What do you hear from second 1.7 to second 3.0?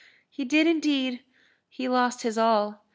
lost his all.